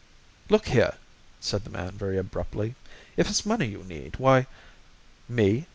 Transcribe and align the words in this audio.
"Look 0.49 0.69
here," 0.69 0.95
said 1.39 1.63
the 1.63 1.69
man, 1.69 1.91
very 1.91 2.17
abruptly, 2.17 2.73
"if 3.17 3.29
it's 3.29 3.45
money 3.45 3.67
you 3.67 3.83
need, 3.83 4.15
why" 4.15 4.47
"Me! 5.29 5.67